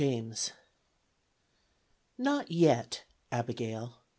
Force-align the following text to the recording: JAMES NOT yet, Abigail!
JAMES 0.01 0.53
NOT 2.17 2.49
yet, 2.49 3.03
Abigail! 3.31 4.01